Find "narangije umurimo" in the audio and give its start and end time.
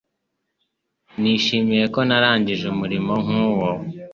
2.07-3.13